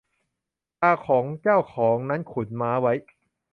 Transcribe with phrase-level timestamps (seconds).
[0.81, 2.93] ตาของเจ้าของนั้นขุนม้าไว้